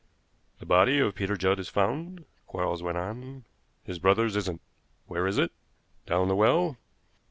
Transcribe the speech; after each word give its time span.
"The 0.57 0.65
body 0.65 0.97
of 0.97 1.13
Peter 1.13 1.37
Judd 1.37 1.59
is 1.59 1.69
found," 1.69 2.25
Quarles 2.47 2.81
went 2.81 2.97
on, 2.97 3.45
"his 3.83 3.99
brother's 3.99 4.35
isn't. 4.35 4.59
Where 5.05 5.27
is 5.27 5.37
it? 5.37 5.51
Down 6.07 6.27
the 6.27 6.35
well? 6.35 6.77